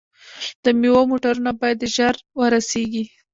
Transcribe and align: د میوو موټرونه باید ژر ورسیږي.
د 0.63 0.65
میوو 0.79 1.01
موټرونه 1.11 1.51
باید 1.61 1.79
ژر 1.95 2.15
ورسیږي. 2.39 3.05